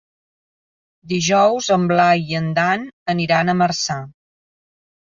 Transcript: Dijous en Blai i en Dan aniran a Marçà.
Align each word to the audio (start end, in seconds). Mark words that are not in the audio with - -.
Dijous 1.11 1.69
en 1.77 1.85
Blai 1.93 2.27
i 2.33 2.41
en 2.43 2.51
Dan 2.59 2.89
aniran 3.17 3.55
a 3.57 3.61
Marçà. 3.63 4.03